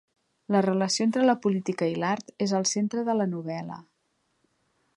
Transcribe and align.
La 0.53 0.61
relació 0.65 1.05
entre 1.09 1.25
la 1.29 1.35
política 1.43 1.89
i 1.91 1.93
l'art 2.03 2.33
és 2.47 2.55
el 2.61 2.67
centre 2.73 3.05
de 3.11 3.15
la 3.21 3.29
novel·la. 3.35 3.81